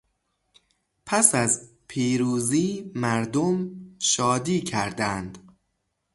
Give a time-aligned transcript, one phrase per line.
[1.05, 5.57] پس از پیروزی مردم شادی کردند.